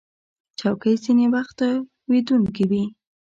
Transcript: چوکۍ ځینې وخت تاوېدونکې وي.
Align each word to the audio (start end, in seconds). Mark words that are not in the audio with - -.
چوکۍ 0.59 0.95
ځینې 1.03 1.25
وخت 1.33 1.53
تاوېدونکې 1.59 2.63
وي. 2.69 2.83